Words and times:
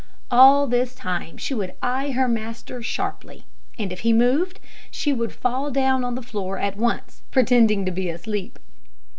All 0.31 0.65
this 0.65 0.95
time 0.95 1.37
she 1.37 1.53
would 1.53 1.75
eye 1.79 2.09
her 2.13 2.27
master 2.27 2.81
sharply, 2.81 3.43
and 3.77 3.93
if 3.93 3.99
he 3.99 4.13
moved, 4.13 4.59
she 4.89 5.13
would 5.13 5.31
fall 5.31 5.69
down 5.69 6.03
on 6.03 6.15
the 6.15 6.23
floor 6.23 6.57
at 6.57 6.75
once, 6.75 7.19
and 7.21 7.31
pretend 7.31 7.85
to 7.85 7.91
be 7.91 8.09
asleep. 8.09 8.57